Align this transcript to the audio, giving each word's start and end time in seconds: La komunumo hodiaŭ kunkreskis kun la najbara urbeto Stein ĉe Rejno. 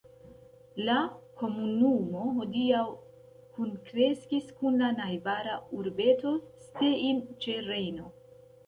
La 0.85 0.95
komunumo 1.41 2.23
hodiaŭ 2.39 2.87
kunkreskis 3.59 4.51
kun 4.63 4.83
la 4.87 4.91
najbara 5.03 5.63
urbeto 5.83 6.37
Stein 6.67 7.27
ĉe 7.47 7.61
Rejno. 7.73 8.15